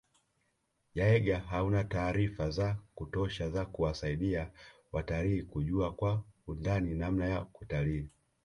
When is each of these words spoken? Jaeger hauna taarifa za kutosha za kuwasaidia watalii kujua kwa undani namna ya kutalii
Jaeger 0.93 1.39
hauna 1.41 1.83
taarifa 1.83 2.49
za 2.51 2.77
kutosha 2.95 3.49
za 3.49 3.65
kuwasaidia 3.65 4.51
watalii 4.91 5.43
kujua 5.43 5.93
kwa 5.93 6.23
undani 6.47 6.95
namna 6.95 7.27
ya 7.29 7.41
kutalii 7.41 8.09